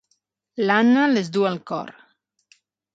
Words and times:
L'Anna 0.63 1.05
les 1.13 1.31
du 1.37 1.47
al 1.53 1.63
cor. 1.75 1.95